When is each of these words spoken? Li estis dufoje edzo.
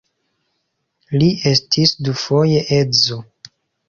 Li 1.23 1.27
estis 1.51 1.93
dufoje 2.07 2.63
edzo. 2.79 3.19